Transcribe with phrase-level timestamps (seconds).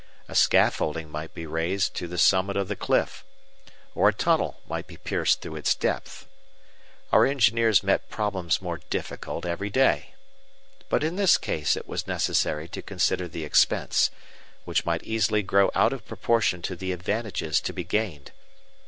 [0.27, 3.23] A scaffolding might be raised to the summit of the cliff;
[3.93, 6.25] or a tunnel might be pierced through its depth.
[7.11, 10.15] Our engineers met problems more difficult every day.
[10.89, 14.09] But in this case it was necessary to consider the expense,
[14.65, 18.31] which might easily grow out of proportion to the advantages to be gained.